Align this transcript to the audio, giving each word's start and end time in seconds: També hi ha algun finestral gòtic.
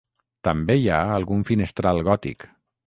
També 0.47 0.77
hi 0.79 0.87
ha 0.95 1.03
algun 1.19 1.47
finestral 1.51 2.05
gòtic. 2.11 2.51